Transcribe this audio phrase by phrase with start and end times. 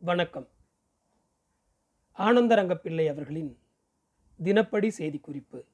[0.00, 0.48] வணக்கம்.
[2.16, 3.58] ஆனந்தரங்கப்பிள்ளை அவர்களின்
[4.42, 5.64] தினப்படி செய்தி குறிப்பு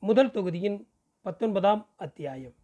[0.00, 0.88] முதல் தொகுதியின்
[1.20, 2.54] பத்தொன்பதாம் அத்தியாயம்.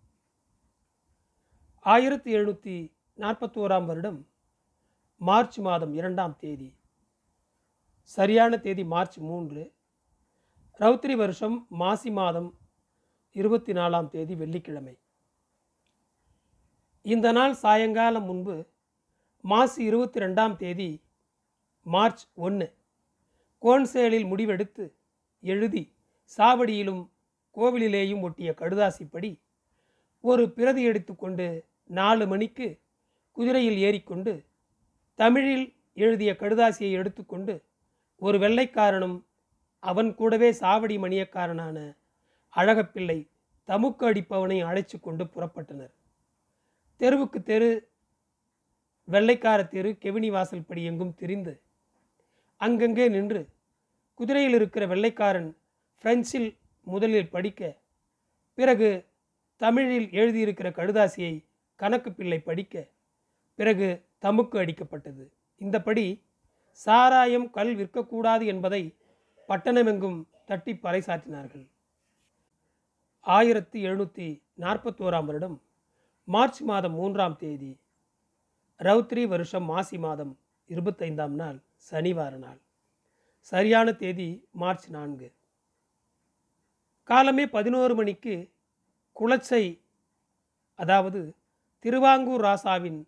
[1.80, 4.28] ஆயிரத்தி எழுநூற்றி நாற்பத்தோராம் வருடம்
[5.16, 6.76] மார்ச் மாதம் இரண்டாம் தேதி.
[8.02, 9.72] சரியான தேதி மார்ச் மூன்று.
[10.78, 12.58] ரௌத்ரி வருஷம் மாசி மாதம்
[13.30, 14.98] இருபத்தி நாலாம் தேதி வெள்ளிக்கிழமை.
[17.02, 18.76] இந்த நாள் சாயங்காலம் முன்பு
[19.48, 21.02] மாசு இருபத்தி ரெண்டாம் தேதி
[21.86, 22.66] மார்ச் ஒன்று
[23.62, 24.84] கோன்சேலில் முடிவெடுத்து
[25.42, 25.82] எழுதி
[26.38, 27.02] சாவடியிலும்
[27.54, 29.30] கோவிலிலேயும் ஒட்டிய கடுதாசிப்படி
[30.24, 31.46] ஒரு பிரதி எடுத்துக்கொண்டு
[31.90, 32.80] நாலு மணிக்கு
[33.36, 34.32] குதிரையில் ஏறிக்கொண்டு
[35.18, 37.54] தமிழில் எழுதிய கடுதாசியை எடுத்துக்கொண்டு
[38.22, 39.18] ஒரு வெள்ளைக்காரனும்
[39.82, 41.78] அவன் கூடவே சாவடி மணியக்காரனான
[42.54, 43.18] அழகப்பிள்ளை
[43.68, 45.94] தமுக்கு அடிப்பவனை அழைச்சு கொண்டு புறப்பட்டனர்.
[47.00, 47.70] தெருவுக்கு தெரு
[49.08, 51.62] வெள்ளைக்கார தெரு கெவினி வாசல் படி எங்கும் திரிந்து
[52.56, 53.48] அங்கங்கே நின்று
[54.14, 55.56] குதிரையில் இருக்கிற வெள்ளைக்காரன்
[56.04, 57.76] பிரெஞ்சில் முதலில் படிக்க
[58.54, 59.06] பிறகு
[59.56, 61.46] தமிழில் எழுதியிருக்கிற கடுதாசியை
[61.76, 62.88] கணக்கு பிள்ளை படிக்க
[63.54, 65.30] பிறகு தமுக்கு அடிக்கப்பட்டது.
[65.56, 66.24] இந்தபடி
[66.72, 68.96] சாராயம் கல் விற்கக்கூடாது என்பதை
[69.48, 71.66] பட்டணமெங்கும் தட்டி பறைசாற்றினார்கள்
[73.20, 75.62] ஆயிரத்தி எழுநூற்றி நாற்பத்தோராம் வருடம்
[76.24, 77.80] மார்ச் மாதம் மூன்றாம் தேதி
[78.80, 80.38] ரௌத்ரி வருஷம் மாசி மாதம்
[80.68, 82.60] இருபத்தைந்தாம் நாள் சனிவார நாள்.
[83.38, 85.32] சரியான தேதி மார்ச் நான்கு.
[87.04, 88.52] காலமே பதினோரு மணிக்கு
[89.20, 89.80] குளச்சை
[90.74, 91.34] அதாவது
[91.78, 93.00] திருவாங்கூர் ராசாவின்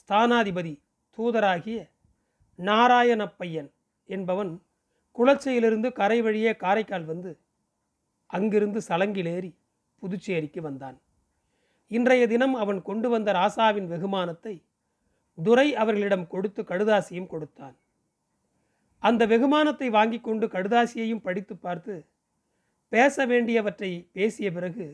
[0.00, 0.74] ஸ்தானாதிபதி
[1.18, 1.78] தூதராகிய
[2.58, 3.70] நாராயணப்பையன்
[4.08, 4.52] என்பவன்
[5.18, 7.40] குளச்சையிலிருந்து கரை வழியே காரைக்கால் வந்து
[8.26, 9.58] அங்கிருந்து சலங்கிலேறி
[10.02, 11.00] புதுச்சேரிக்கு வந்தான்.
[11.88, 14.54] இன்றைய தினம் அவன் கொண்டு வந்த ராசாவின் வெகுமானத்தை
[15.38, 17.76] துரை அவர்களிடம் கொடுத்து கடுதாசியும் கொடுத்தான்.
[19.02, 21.94] அந்த வெகுமானத்தை வாங்கி கொண்டு கடுதாசியையும் படித்து பார்த்து
[22.88, 24.86] பேச வேண்டியவற்றை பேசிய பிறகு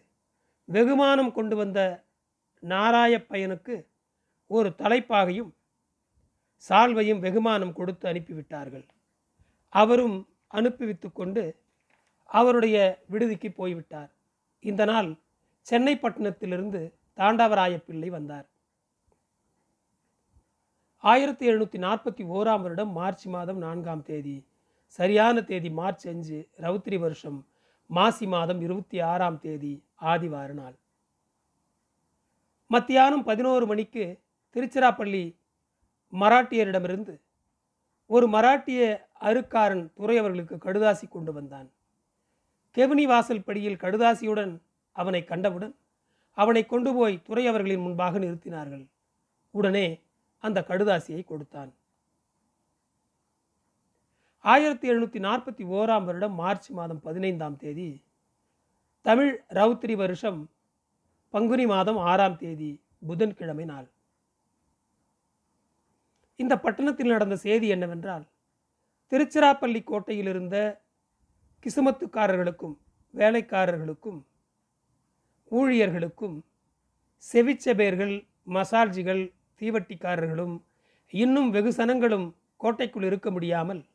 [0.69, 1.81] வெகுமானம் கொண்டு வந்த
[2.63, 3.77] நாராயப்பையனுக்கு
[4.47, 5.51] ஒரு தலைப்பாகையும்
[6.69, 8.87] சால்வையும் வெகுமானம் கொடுத்து அனுப்பிவிட்டார்கள்.
[9.73, 11.43] அவரும் அனுப்பிவித்து கொண்டு
[12.31, 12.77] அவருடைய
[13.11, 14.11] விடுதிக்கு போய்விட்டார்.
[14.61, 15.11] இந்த நாள்
[15.63, 16.81] சென்னை பட்டணத்திலிருந்து
[17.17, 18.47] தாண்டவராய பிள்ளை வந்தார்.
[21.03, 24.47] ஆயிரத்தி எழுநூற்றி நாற்பத்தி ஓராம் வருடம் மார்ச் மாதம் நான்காம் தேதி.
[24.85, 27.47] சரியான தேதி மார்ச் அஞ்சு ரவுத்திரி வருஷம்
[27.87, 30.77] மாசி மாதம் இருபத்தி ஆறாம் தேதி ஆதிவார நாள்.
[32.67, 34.21] மத்தியானம் பதினோரு மணிக்கு
[34.55, 35.37] திருச்சிராப்பள்ளி
[36.13, 37.21] மராட்டியரிடமிருந்து
[38.07, 41.71] ஒரு மராட்டிய அருக்காரன் துறையவர்களுக்கு கடுதாசி கொண்டு வந்தான்.
[42.77, 44.61] கெவினி வாசல் படியில் கடுதாசியுடன்
[44.93, 45.75] அவனை கண்டவுடன்
[46.33, 48.87] அவனை கொண்டு போய் துறையவர்களின் முன்பாக நிறுத்தினார்கள்.
[49.51, 49.87] உடனே
[50.45, 51.71] அந்த கடுதாசியை கொடுத்தான்.
[54.45, 58.03] ஆயிரத்தி எழுநூற்றி நாற்பத்தி ஓராம் வருடம் மார்ச் மாதம் பதினைந்தாம் தேதி
[59.03, 60.41] தமிழ் ரவுத்திரி வருஷம்
[61.35, 63.89] பங்குனி மாதம் ஆறாம் தேதி புதன்கிழமை நாள்.
[66.37, 68.25] இந்த பட்டணத்தில் நடந்த செய்தி என்னவென்றால்
[69.13, 70.57] திருச்சிராப்பள்ளி கோட்டையில் இருந்த
[71.65, 72.77] கிசுமத்துக்காரர்களுக்கும்
[73.15, 74.19] வேலைக்காரர்களுக்கும்
[75.51, 76.37] ஊழியர்களுக்கும்
[77.33, 78.15] செவிச்செபேர்கள்
[78.57, 79.23] மசால்ஜிகள்
[79.61, 80.63] தீவட்டிக்காரர்களும்
[81.09, 83.87] இன்னும் வெகு சனங்களும் கோட்டைக்குள் இருக்க முடியாமல்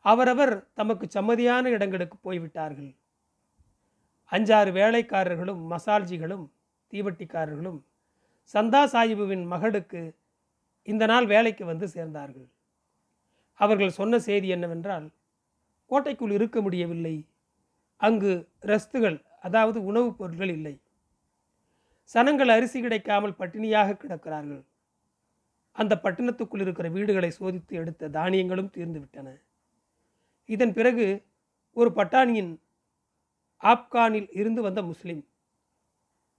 [0.00, 2.96] அவரவர் தமக்கு சம்மதியான இடங்களுக்கு போய்விட்டார்கள்.
[4.32, 6.50] அஞ்சாறு வேலைக்காரர்களும் மசால்ஜிகளும்
[6.92, 7.84] தீவட்டிக்காரர்களும்
[8.54, 10.14] சந்தா சாஹிபுவின் மகளுக்கு
[10.82, 12.48] இந்த நாள் வேலைக்கு வந்து சேர்ந்தார்கள்.
[13.54, 15.12] அவர்கள் சொன்ன செய்தி என்னவென்றால்
[15.86, 17.28] கோட்டைக்குள் இருக்க முடியவில்லை.
[17.96, 20.80] அங்கு ரஸ்துகள் அதாவது உணவுப் பொருட்கள் இல்லை.
[22.04, 24.62] சனங்கள் அரிசி கிடைக்காமல் பட்டினியாக கிடக்கிறார்கள்.
[25.80, 29.28] அந்த பட்டணத்துக்குள் இருக்கிற வீடுகளை சோதித்து எடுத்த தானியங்களும் தீர்ந்துவிட்டன.
[30.44, 31.06] இதன் பிறகு
[31.72, 32.52] ஒரு பட்டாணியின்
[33.62, 35.22] ஆப்கானில் இருந்து வந்த முஸ்லிம்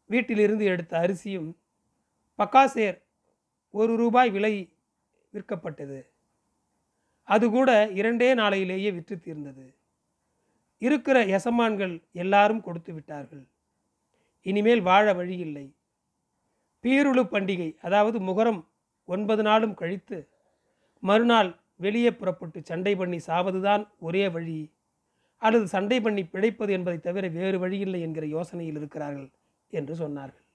[0.06, 1.50] வீட்டிலிருந்து எடுத்த அரிசியும்
[2.40, 2.98] பக்காசேர்
[3.70, 4.54] ஒரு ரூபாய் விலை
[5.34, 6.00] விற்கப்பட்டது.
[7.24, 9.66] அது கூட இரண்டே நாளையிலேயே விற்று தீர்ந்தது.
[10.78, 13.44] இருக்கிற எசமான்கள் எல்லாரும் கொடுத்து விட்டார்கள்.
[14.42, 15.66] இனிமேல் வாழ வழி இல்லை.
[16.84, 18.62] பீருளு பண்டிகை அதாவது முகரம்
[19.14, 20.18] ஒன்பது நாளும் கழித்து
[21.04, 21.50] மறுநாள்
[21.86, 24.60] வெளியே புறப்பட்டு சண்டை பண்ணி சாவதுதான் ஒரே வழி.
[25.42, 29.30] அல்லது சண்டை பண்ணி பிழைப்பது என்பதை தவிர வேறு வழியில்லை என்கிற யோசனையில் இருக்கிறார்கள்
[29.74, 30.46] என்று சொன்னார்கள்.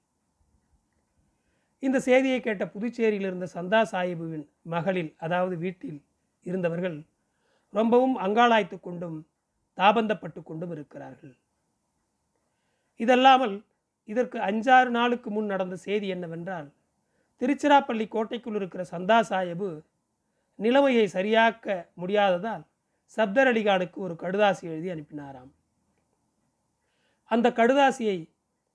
[1.82, 5.98] இந்த செய்தியை கேட்ட புதுச்சேரியில் இருந்த சந்தா சாஹிபுவின் மகளில் அதாவது வீட்டில்
[6.46, 6.96] இருந்தவர்கள்
[7.74, 9.18] ரொம்பவும் அங்காளாய்த்து கொண்டும்
[9.78, 11.34] தாபந்தப்பட்டு கொண்டும் இருக்கிறார்கள்.
[13.00, 13.56] இதல்லாமல்
[14.08, 16.68] இதற்கு அஞ்சாறு நாளுக்கு முன் நடந்த செய்தி என்னவென்றால்
[17.40, 19.70] திருச்சிராப்பள்ளி கோட்டைக்குள் இருக்கிற சந்தா சாஹிபு
[20.58, 21.66] நிலைமையை சரியாக்க
[22.00, 22.64] முடியாததால்
[23.16, 25.50] சப்தர் அலிகானுக்கு ஒரு கடுதாசி எழுதி அனுப்பினாராம்.
[27.30, 28.16] அந்த கடுதாசியை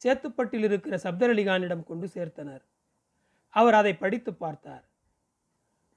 [0.01, 2.63] சேத்துப்பட்டில் இருக்கிற சப்தர் அலிகானிடம் கொண்டு சேர்த்தனர்.
[3.53, 4.85] அவர் அதை படித்து பார்த்தார்.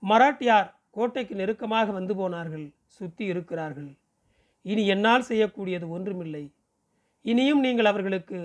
[0.03, 2.67] மராட்டியார் கோட்டைக்கு நெருக்கமாக வந்து போனார்கள்
[2.99, 3.93] சுற்றி இருக்கிறார்கள்.
[4.65, 6.45] இனி என்னால் செய்யக்கூடியது ஒன்றுமில்லை.
[7.25, 8.39] இனியும் நீங்கள் அவர்களுக்கு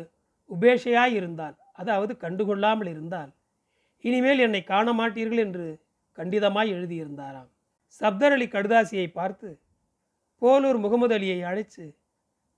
[0.50, 3.32] உபேஷையாய் இருந்தால் அதாவது கண்டுகொள்ளாமல் இருந்தால்
[4.04, 5.66] இனிமேல் என்னை காண மாட்டீர்கள் என்று
[6.18, 7.50] கண்டிதமாய் எழுதியிருந்தாராம்.
[8.02, 9.50] சப்தர் அலி கடுதாசியை பார்த்து
[10.42, 11.86] போலூர் முகமது அலியை அழைத்து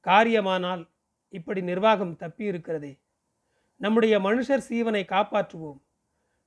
[0.06, 0.84] காரியமானால்
[1.34, 2.94] இப்படி நிர்வாகம் தப்பி இருக்கிறதே
[3.82, 5.80] நம்முடைய மனுஷர் சீவனை காப்பாற்றுவோம்.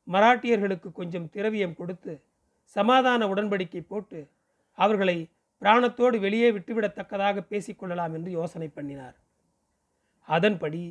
[0.08, 2.14] மராட்டியர்களுக்கு கொஞ்சம் திரவியம் கொடுத்து
[2.76, 4.20] சமாதான உடன்படிக்கை போட்டு
[4.78, 5.16] அவர்களை
[5.62, 9.16] பிராணத்தோடு வெளியே விட்டுவிடத்தக்கதாக பேசிக்கொள்ளலாம் என்று யோசனை பண்ணினார்.
[10.28, 10.82] அதன்படி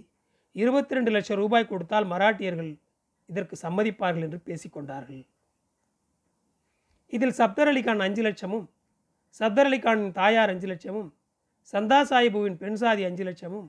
[0.55, 2.71] இருபத்தி ரெண்டு லட்சம் ரூபாய் கொடுத்தால் மராட்டியர்கள்
[3.33, 5.23] இதற்கு சம்மதிப்பார்கள் என்று பேசிக்கொண்டார்கள்.
[7.13, 8.65] இதில் சப்தர் அலிகான் அஞ்சு லட்சமும்
[9.39, 11.09] சப்தர் அலிகானின் தாயார் அஞ்சு லட்சமும்
[11.73, 13.67] சந்தா சாஹிபுவின் பெண் சாதி அஞ்சு லட்சமும்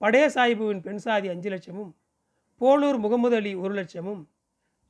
[0.00, 1.90] படே சாஹிபுவின் பெண் சாதி அஞ்சு லட்சமும்
[2.60, 4.22] போலூர் முகமது அலி ஒரு லட்சமும்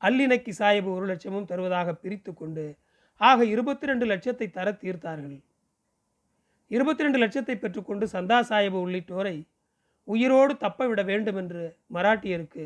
[0.01, 2.65] அல்லினக்கி சாஹிபு ஒரு லட்சமும் தருவதாக பிரித்து கொண்டு
[3.21, 5.37] ஆக இருபத்தி ரெண்டு லட்சத்தை தர தீர்த்தார்கள்.
[6.71, 9.37] இருபத்தி ரெண்டு லட்சத்தை பெற்றுக்கொண்டு சந்தா சாஹிபு உள்ளிட்டோரை
[10.07, 11.63] உயிரோடு தப்ப விட வேண்டும் என்று
[11.95, 12.65] மராட்டியருக்கு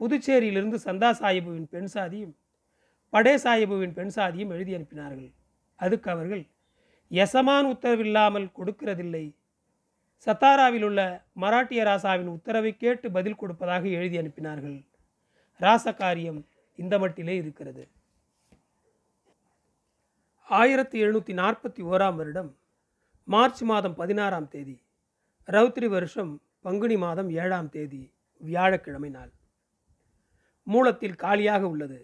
[0.00, 2.34] புதுச்சேரியிலிருந்து சந்தா சாஹிபுவின் பெண் சாதியும்
[3.12, 5.30] படே சாஹிபுவின் பெண் சாதியும் எழுதி அனுப்பினார்கள்.
[5.76, 6.44] அதுக்கு அவர்கள்
[7.10, 9.26] எசமான் உத்தரவில்லாமல் கொடுக்கிறதில்லை.
[10.26, 11.00] சத்தாராவில் உள்ள
[11.40, 14.78] மராட்டிய ராசாவின் உத்தரவை கேட்டு பதில் கொடுப்பதாக எழுதி அனுப்பினார்கள்.
[15.60, 16.40] ராச காரியம்
[16.78, 17.84] இந்த மட்டிலே இருக்கிறது.
[20.48, 22.50] ஆயிரத்தி எழுநூற்றி நாற்பத்தி ஓராம் வருடம்
[23.28, 24.76] மார்ச் மாதம் பதினாறாம் தேதி
[25.48, 28.02] ரௌத்ரி வருஷம் பங்குனி மாதம் ஏழாம் தேதி
[28.40, 29.32] வியாழக்கிழமை நாள்.
[30.66, 31.98] மூலத்தில் காலியாக உள்ளது.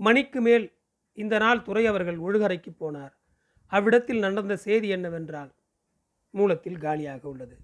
[0.00, 0.66] மணிக்கு மேல்
[1.18, 3.14] இந்த நாள் துறை அவர்கள் ஒழுகரைக்கு போனார்.
[3.72, 5.52] அவ்விடத்தில் நடந்த செய்தி என்னவென்றால்
[6.34, 7.56] மூலத்தில் காலியாக உள்ளது.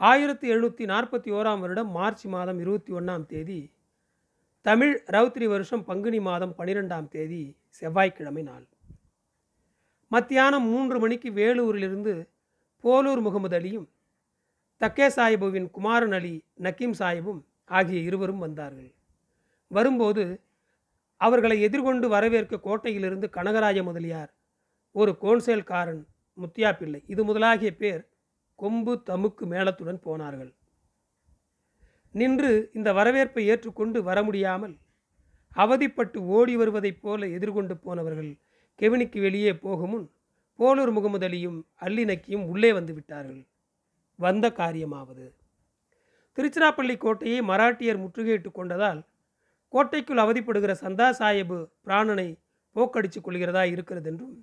[0.00, 3.60] ஆயிரத்தி எழுநூற்றி நாற்பத்தி ஓராம் வருடம் மார்ச் மாதம் இருபத்தி ஒன்றாம் தேதி
[4.66, 8.66] தமிழ் ரவுத்திரி வருஷம் பங்குனி மாதம் பனிரெண்டாம் தேதி செவ்வாய்க்கிழமை நாள்.
[10.12, 12.14] மத்தியானம் மூன்று மணிக்கு வேலூரிலிருந்து
[12.84, 13.88] போலூர் முகமது அலியும்
[14.80, 17.40] தக்கே சாஹிபுவின் குமாரன் அலி நக்கீம் சாஹிபும்
[17.70, 18.90] ஆகிய இருவரும் வந்தார்கள்.
[19.70, 20.24] வரும்போது
[21.20, 24.32] அவர்களை எதிர்கொண்டு வரவேற்க கோட்டையிலிருந்து கனகராஜ முதலியார்
[24.94, 26.02] ஒரு கோன்சேல்காரன்
[26.38, 28.02] முத்தியா பிள்ளை இது முதலாகிய பேர்
[28.54, 30.52] கொம்பு தமுக்கு மேளத்துடன் போனார்கள்.
[32.14, 34.76] நின்று இந்த வரவேற்பை ஏற்றுக்கொண்டு வர முடியாமல்
[35.56, 38.30] அவதிப்பட்டு ஓடி வருவதைப் போல எதிர்கொண்டு போனவர்கள்
[38.78, 40.06] கெவினிக்கு வெளியே போகுமுன்
[40.58, 43.42] போலூர் முகமது அலியும் அல்லி நக்கியும் உள்ளே வந்து விட்டார்கள்.
[44.18, 45.26] வந்த காரியமாவது.
[46.36, 49.00] திருச்சிராப்பள்ளி கோட்டையை மராட்டியர் முற்றுகையிட்டு கொண்டதால்
[49.72, 52.28] கோட்டைக்குள் அவதிப்படுகிற சந்தா சாஹிபு பிராணனை
[52.76, 54.34] போக்கடிச்சு கொள்கிறதா இருக்கிறது என்றும்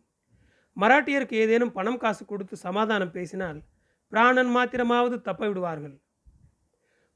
[0.77, 3.59] மராட்டியருக்கு ஏதேனும் பணம் காசு கொடுத்து சமாதானம் பேசினால்
[4.11, 5.93] பிராணன் மாத்திரமாவது தப்ப விடுவார்கள்.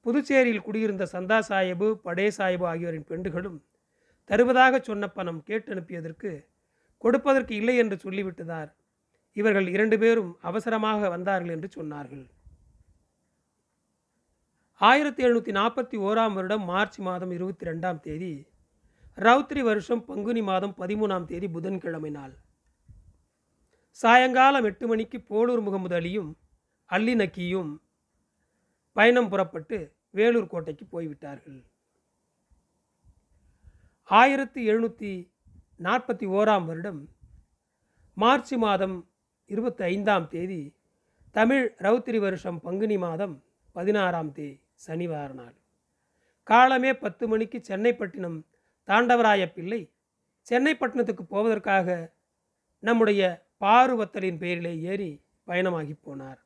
[0.05, 3.57] புதுச்சேரியில் குடியிருந்த சந்தா சாஹிபு படே சாஹிபு ஆகியோரின் பெண்டுகளும்
[4.29, 6.31] தருவதாக சொன்ன பணம் கேட்டு அனுப்பியதற்கு
[6.97, 8.69] கொடுப்பதற்கு இல்லை என்று சொல்லிவிட்டதார்.
[9.35, 12.25] இவர்கள் இரண்டு பேரும் அவசரமாக வந்தார்கள் என்று சொன்னார்கள்.
[14.81, 18.47] ஆயிரத்தி எழுநூற்றி நாற்பத்தி ஓராம் வருடம் மார்ச் மாதம் இருபத்தி ரெண்டாம் தேதி
[19.17, 22.33] ரவுத்ரி வருஷம் பங்குனி மாதம் பதிமூணாம் தேதி புதன்கிழமை நாள்.
[23.91, 26.29] சாயங்காலம் எட்டு மணிக்கு போலூர் முகமது அலியும்
[26.85, 27.71] அல்லி நக்கியும்
[28.91, 31.65] பயணம் புறப்பட்டு வேலூர் கோட்டைக்கு போய்விட்டார்கள்.
[34.03, 35.31] ஆயிரத்தி எழுநூற்றி
[35.79, 37.09] நாற்பத்தி ஓராம் வருடம்
[38.13, 39.09] மார்ச் மாதம்
[39.45, 40.75] இருபத்தி ஐந்தாம் தேதி
[41.31, 44.65] தமிழ் ரவுத்திரி வருஷம் பங்குனி மாதம் பதினாறாம் தேதி.
[44.85, 45.55] சனிவார நாள்.
[46.43, 48.43] காலமே பத்து மணிக்கு சென்னைப்பட்டினம்
[48.87, 49.91] தாண்டவராய பிள்ளை
[50.49, 52.15] சென்னைப்பட்டினத்துக்கு போவதற்காக
[52.79, 56.39] நம்முடைய பாருவத்தலின் பெயரிலே ஏறி பயணமாகி போனார்.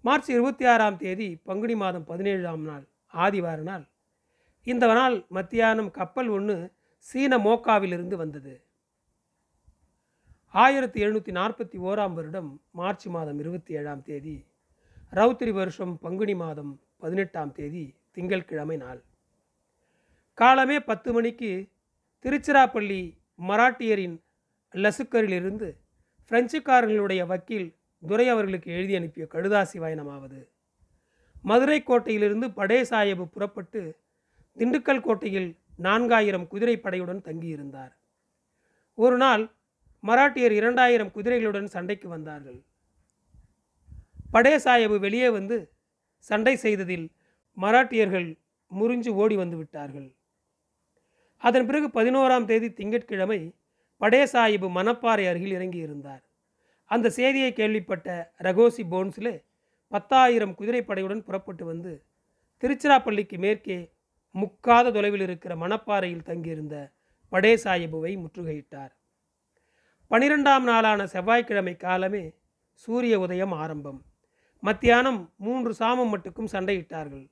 [0.00, 3.88] மார்ச் இருபத்தி ஆறாம் தேதி பங்குனி மாதம் பதினேழாம் நாள் ஆதிவார நாள்.
[4.62, 8.64] இந்த நாள் மத்தியானம் கப்பல் ஒன்று சீன மோக்காவிலிருந்து வந்தது.
[10.48, 14.46] ஆயிரத்தி எழுநூற்றி நாற்பத்தி ஓராம் வருடம் மார்ச் மாதம் இருபத்தி ஏழாம் தேதி
[15.14, 19.02] ரவுத்திரி வருஷம் பங்குனி மாதம் பதினெட்டாம் தேதி திங்கள்கிழமை நாள்.
[20.34, 21.66] காலமே பத்து மணிக்கு
[22.22, 23.16] திருச்சிராப்பள்ளி
[23.48, 24.16] மராட்டியரின்
[24.74, 25.76] லசுக்கரிலிருந்து
[26.30, 27.74] பிரெஞ்சுக்காரர்களுடைய வக்கீல்
[28.06, 30.48] துரை அவர்களுக்கு எழுதி அனுப்பிய கடுதாசி வாயனமாவது.
[31.42, 33.96] மதுரை கோட்டையிலிருந்து படே சாஹேபு புறப்பட்டு
[34.58, 37.92] திண்டுக்கல் கோட்டையில் நான்காயிரம் குதிரை படையுடன் தங்கியிருந்தார்.
[38.94, 39.50] ஒரு நாள்
[40.02, 42.62] மராட்டியர் இரண்டாயிரம் குதிரைகளுடன் சண்டைக்கு வந்தார்கள்.
[44.34, 45.56] படே சாஹிபு வெளியே வந்து
[46.16, 47.06] சண்டை செய்ததில்
[47.56, 48.28] மராட்டியர்கள்
[48.70, 50.06] முறிஞ்சு ஓடி வந்து விட்டார்கள்.
[51.36, 53.40] அதன் பிறகு பதினோராம் தேதி திங்கட்கிழமை
[53.96, 56.22] படே சாஹிப் மணப்பாறை அருகில் இறங்கியிருந்தார்
[56.90, 59.34] அந்த செய்தியை கேள்விப்பட்ட ரகோசி போன்ஸ்லே
[59.92, 61.92] பத்தாயிரம் குதிரைப்படையுடன் புறப்பட்டு வந்து
[62.62, 63.78] திருச்சிராப்பள்ளிக்கு மேற்கே
[64.34, 66.76] முக்காத தொலைவில் இருக்கிற மணப்பாறையில் தங்கியிருந்த
[67.28, 68.92] படே சாஹிபுவை முற்றுகையிட்டார்.
[70.10, 72.24] பனிரெண்டாம் நாளான செவ்வாய்க்கிழமை காலமே
[72.72, 74.00] சூரிய உதயம் ஆரம்பம்.
[74.64, 77.30] மத்தியானம் மூன்று சாமம் மட்டுக்கும் சண்டையிட்டார்கள்.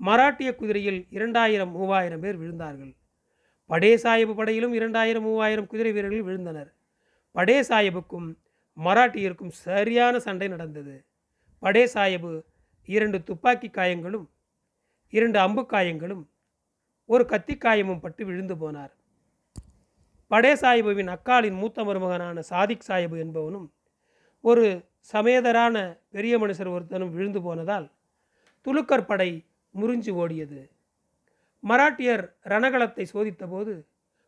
[0.00, 2.96] மராட்டிய குதிரையில் இரண்டாயிரம் மூவாயிரம் பேர் விழுந்தார்கள்.
[3.66, 3.98] படே
[4.36, 6.72] படையிலும் இரண்டாயிரம் மூவாயிரம் குதிரை வீரர்கள் விழுந்தனர்.
[7.32, 8.34] படே சாஹிபுக்கும்
[8.84, 11.04] மராட்டியருக்கும் சரியான சண்டை நடந்தது.
[11.58, 12.42] படே சாஹிபு
[12.84, 14.30] இரண்டு துப்பாக்கி காயங்களும்
[15.08, 16.30] இரண்டு அம்பு காயங்களும்
[17.04, 18.92] ஒரு கத்தி காயமும் பட்டு விழுந்து போனார்.
[20.26, 23.70] படே சாஹிபுவின் அக்காலின் மூத்த மருமகனான சாதிக் சாஹிபு என்பவனும்
[24.40, 27.92] ஒரு சமேதரான பெரிய மனுஷர் ஒருத்தனும் விழுந்து போனதால்
[28.66, 30.68] துலுக்கர் படை முறிஞ்சு ஓடியது.
[31.62, 33.86] மராட்டியர் ரணகளத்தை சோதித்தபோது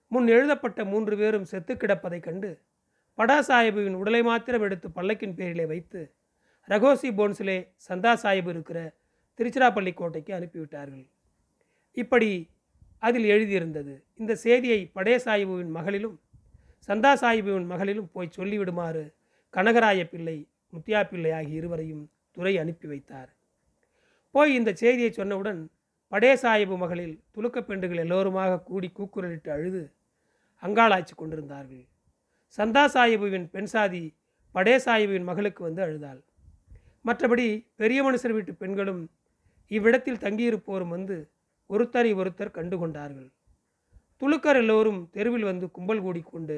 [0.09, 2.61] முன் எழுதப்பட்ட மூன்று பேரும் செத்து கிடப்பதைக் கண்டு
[3.19, 6.15] படா சாஹிபுவின் உடலை மாத்திரம் எடுத்து பல்லக்கின் பேரிலே வைத்து
[6.69, 8.95] ரகோசி போன்ஸிலே சந்தா சாஹிப் இருக்கிற
[9.39, 11.07] திருச்சிராப்பள்ளி கோட்டைக்கு அனுப்பிவிட்டார்கள்.
[11.93, 12.51] இப்படி
[12.99, 14.03] அதில் எழுதியிருந்தது.
[14.17, 16.21] இந்த செய்தியை படே சாஹிபுவின் மகளிலும்
[16.89, 19.15] சந்தா சாஹிபுவின் மகளிலும் போய் சொல்லிவிடுமாறு
[19.55, 23.31] கனகராய பிள்ளை முத்தியா பிள்ளை ஆகிய இருவரையும் துறை அனுப்பி வைத்தார்.
[24.35, 25.61] போய் இந்த செய்தியை சொன்னவுடன்
[26.13, 29.83] படேசாஹிபு மகளில் துலுக்க பெண்டுகள் எல்லோருமாக கூடி கூக்குரலிட்டு அழுது
[30.63, 31.85] அங்காளாய்ச்சி கொண்டிருந்தார்கள்.
[32.59, 34.15] சந்தா சாஹிபுவின் பெண் சாதி
[34.55, 36.21] படேசாஹிபுவின் மகளுக்கு வந்து அழுதாள்.
[37.05, 37.47] மற்றபடி
[37.77, 39.03] பெரிய மனுஷர் வீட்டு பெண்களும்
[39.71, 41.17] இவ்விடத்தில் தங்கியிருப்போரும் வந்து
[41.71, 43.29] ஒருத்தரை ஒருத்தர் கண்டுகொண்டார்கள்.
[44.21, 46.57] துலுக்கர் எல்லோரும் தெருவில் வந்து கும்பல் கூடிக்கொண்டு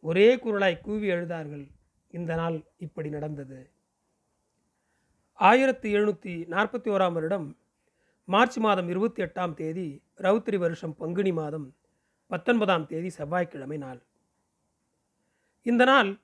[0.00, 1.64] ஒரே குரலாய் கூவி அழுதார்கள்.
[2.12, 3.70] இந்த நாள் இப்படி நடந்தது.
[5.34, 7.58] ஆயிரத்தி எழுநூற்றி நாற்பத்தி ஓராம் வருடம்
[8.24, 11.76] மார்ச் மாதம் இருபத்தி எட்டாம் தேதி ரவுத்திரி வருஷம் பங்குனி மாதம்
[12.26, 14.02] பத்தொன்பதாம் தேதி செவ்வாய்க்கிழமை நாள்.
[15.62, 16.20] இந்த நாள்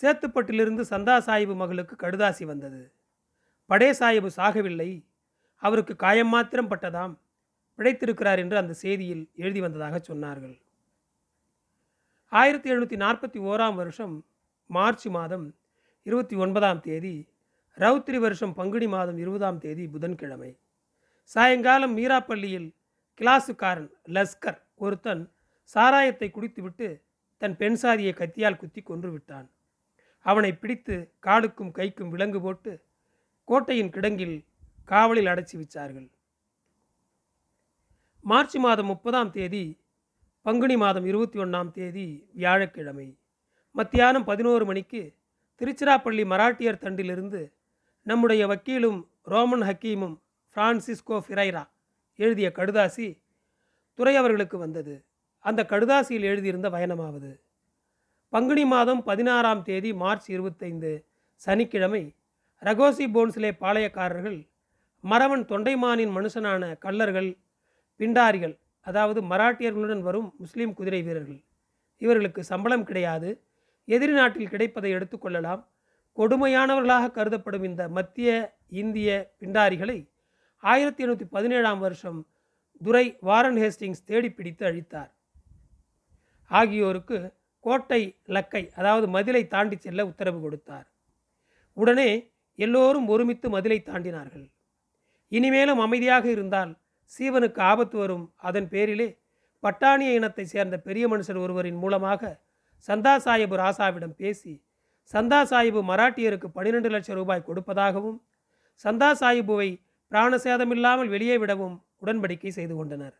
[0.00, 2.92] சேத்துப்பட்டிலிருந்து சந்தா சாஹிபு மகளுக்கு கடுதாசி வந்தது.
[3.66, 5.04] படே சாஹிபு சாகவில்லை.
[5.56, 7.18] அவருக்கு காயம் மாத்திரம் பட்டதாம்
[7.78, 10.60] பிழைத்திருக்கிறார் என்று அந்த செய்தியில் எழுதி வந்ததாக சொன்னார்கள்.
[12.28, 14.24] ஆயிரத்தி எழுநூற்றி நாற்பத்தி ஓராம் வருஷம்
[14.66, 15.54] மார்ச் மாதம்
[16.02, 17.28] இருபத்தி ஒன்பதாம் தேதி
[17.76, 20.58] ரவுத்திரி வருஷம் பங்குனி மாதம் இருபதாம் தேதி புதன்கிழமை.
[21.22, 22.74] சாயங்காலம் மீராப்பள்ளியில்
[23.20, 25.32] கிளாசுக்காரன் லஸ்கர் ஒருத்தன்
[25.74, 27.02] சாராயத்தை குடித்துவிட்டு
[27.36, 29.50] தன் பெண் சாதியை கத்தியால் குத்தி கொன்று விட்டான்
[30.20, 32.84] அவனை பிடித்து காலுக்கும் கைக்கும் விலங்கு போட்டு
[33.44, 34.44] கோட்டையின் கிடங்கில்
[34.84, 36.08] காவலில் அடைச்சி வச்சார்கள்
[38.20, 39.78] மார்ச் மாதம் முப்பதாம் தேதி
[40.42, 43.18] பங்குனி மாதம் இருபத்தி ஒன்றாம் தேதி வியாழக்கிழமை.
[43.74, 45.00] மத்தியானம் பதினோரு மணிக்கு
[45.60, 47.40] திருச்சிராப்பள்ளி மராட்டியர் தண்டிலிருந்து
[48.06, 50.16] நம்முடைய வக்கீலும் ரோமன் ஹக்கீமும்
[50.56, 51.62] பிரான்சிஸ்கோ ஃபிரைரா
[52.18, 53.06] எழுதிய கடுதாசி
[53.98, 54.94] துறை அவர்களுக்கு வந்தது.
[55.44, 57.30] அந்த கடுதாசியில் எழுதியிருந்த பயணமாவது.
[58.32, 60.92] பங்குனி மாதம் பதினாறாம் தேதி மார்ச் இருபத்தைந்து
[61.42, 62.02] சனிக்கிழமை
[62.62, 64.38] ரகோசி போன்ஸ்லே பாளையக்காரர்கள்
[65.04, 67.30] மரவன் தொண்டைமானின் மனுஷனான கல்லர்கள்
[68.00, 68.54] பிண்டாரிகள்
[68.86, 71.40] அதாவது மராட்டியர்களுடன் வரும் முஸ்லீம் குதிரை வீரர்கள்
[72.02, 73.30] இவர்களுக்கு சம்பளம் கிடையாது.
[73.84, 75.62] எதிரி நாட்டில் கிடைப்பதை எடுத்துக்கொள்ளலாம்.
[76.18, 78.30] கொடுமையானவர்களாக கருதப்படும் இந்த மத்திய
[78.82, 79.08] இந்திய
[79.40, 79.98] பிண்டாரிகளை
[80.62, 82.20] ஆயிரத்தி எண்ணூற்றி பதினேழாம் வருஷம்
[82.80, 85.10] துரை வாரன் ஹேஸ்டிங்ஸ் தேடி பிடித்து அழித்தார்.
[86.50, 87.18] ஆகியோருக்கு
[87.60, 88.00] கோட்டை
[88.36, 90.86] லக்கை அதாவது மதிலை தாண்டி செல்ல உத்தரவு கொடுத்தார்.
[91.76, 92.10] உடனே
[92.54, 94.46] எல்லோரும் ஒருமித்து மதிலை தாண்டினார்கள்.
[95.28, 96.72] இனிமேலும் அமைதியாக இருந்தால்
[97.12, 98.26] சீவனுக்கு ஆபத்து வரும்.
[98.48, 99.08] அதன் பேரிலே
[99.62, 102.22] பட்டாணிய இனத்தை சேர்ந்த பெரிய மனுஷர் ஒருவரின் மூலமாக
[102.88, 104.52] சந்தா சாஹிபு ராசாவிடம் பேசி
[105.12, 108.18] சந்தா சாஹிபு மராட்டியருக்கு பன்னிரெண்டு லட்சம் ரூபாய் கொடுப்பதாகவும்
[108.84, 109.70] சந்தா சாஹிபுவை
[110.12, 113.14] பிராணசேதமில்லாமல் வெளியே விடவும் உடன்படிக்கை செய்து கொண்டனர்.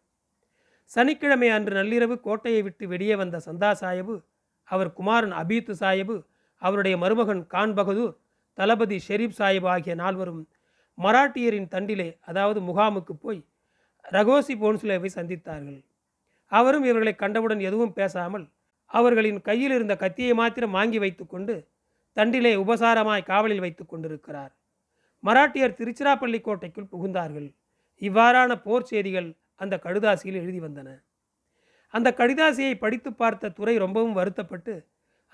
[0.91, 4.17] சனிக்கிழமை அன்று நள்ளிரவு கோட்டையை விட்டு வெளியே வந்த சந்தா சாஹிபு
[4.69, 6.17] அவர் குமாரன் அபீத்து சாஹிபு
[6.63, 8.15] அவருடைய மருமகன் கான் பகதூர்
[8.59, 10.43] தளபதி ஷெரீப் சாஹிப் ஆகிய நால்வரும்
[10.99, 13.41] மராட்டியரின் தண்டிலே அதாவது முகாமுக்கு போய்
[14.05, 15.81] ரகோசி போன்சுலேவை சந்தித்தார்கள்.
[16.53, 18.45] அவரும் இவர்களை கண்டவுடன் எதுவும் பேசாமல்
[18.99, 21.55] அவர்களின் கையில் இருந்த கத்தியை மாத்திரம் வாங்கி வைத்துக்கொண்டு
[22.17, 24.53] தண்டிலே உபசாரமாய் காவலில் வைத்து கொண்டிருக்கிறார்.
[25.25, 27.49] மராட்டியர் திருச்சிராப்பள்ளி கோட்டைக்குள் புகுந்தார்கள்.
[28.03, 29.29] இவ்வாறான போர் செய்திகள்
[29.63, 30.89] அந்த கடுதாசியில் எழுதி வந்தன.
[31.95, 34.75] அந்த கடிதாசியை படித்து பார்த்த துறை ரொம்பவும் வருத்தப்பட்டு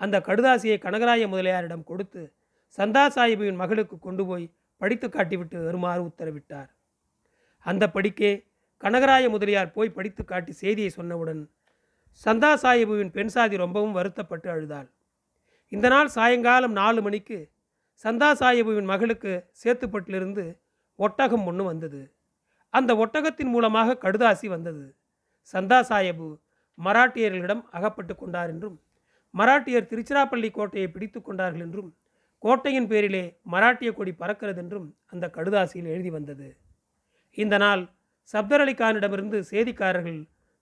[0.01, 2.21] அந்த கடுதாசியை கனகராய முதலியாரிடம் கொடுத்து
[2.77, 4.45] சந்தா சாஹிபின் மகளுக்கு கொண்டு போய்
[4.81, 6.69] படித்து காட்டிவிட்டு வருமாறு உத்தரவிட்டார்.
[7.65, 8.31] அந்த படிக்கே
[8.83, 11.41] கனகராய முதலியார் போய் படித்து காட்டி செய்தியை சொன்னவுடன்
[12.19, 14.89] சந்தா சாஹிபுவின் பெண் சாதி ரொம்பவும் வருத்தப்பட்டு அழுதாள்.
[15.71, 17.37] இந்த நாள் சாயங்காலம் நாலு மணிக்கு
[18.05, 19.31] சந்தா சாஹிபுவின் மகளுக்கு
[19.63, 20.43] சேத்துப்பட்டிலிருந்து
[20.99, 22.01] ஒட்டகம் ஒன்று வந்தது.
[22.73, 24.85] அந்த ஒட்டகத்தின் மூலமாக கடுதாசி வந்தது.
[25.53, 26.29] சந்தா சாஹிபு
[26.77, 28.77] மராட்டியர்களிடம் அகப்பட்டு கொண்டார் என்றும்
[29.33, 31.89] மராட்டியர் திருச்சிராப்பள்ளி கோட்டையை பிடித்து கொண்டார்கள் என்றும்
[32.43, 36.47] கோட்டையின் பேரிலே மராட்டிய கொடி பறக்கிறது என்றும் அந்த கடுதாசியில் எழுதி வந்தது.
[37.37, 37.83] இந்த நாள்
[38.33, 40.21] சப்தர் அலி கானிடமிருந்து செய்திக்காரர்கள்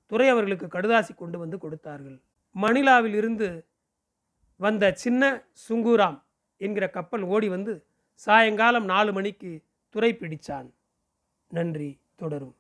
[0.10, 2.18] துறை அவர்களுக்கு கடுதாசி கொண்டு வந்து கொடுத்தார்கள்.
[2.56, 3.48] மணிலாவில் இருந்து
[4.60, 5.24] வந்த சின்ன
[5.68, 6.20] சுங்குராம்
[6.62, 7.74] என்கிற கப்பல் ஓடி வந்து
[8.14, 9.52] சாயங்காலம் நாலு மணிக்கு
[9.96, 10.68] துறை பிடித்தான்
[11.52, 12.56] நன்றி தொடரும்.